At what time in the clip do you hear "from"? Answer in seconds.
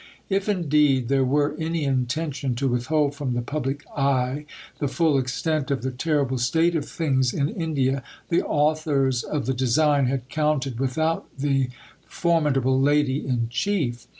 3.13-3.35